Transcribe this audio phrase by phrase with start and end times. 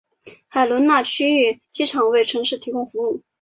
[0.47, 3.21] 海伦娜区域机场为城市提供服务。